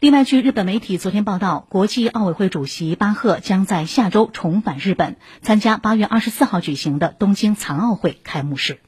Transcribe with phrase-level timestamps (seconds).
[0.00, 8.80] 另外据日本媒体昨天报道国际奥委会主席巴赫将在下周重返日本参加八月二十四号举行的东京残奥会开幕式。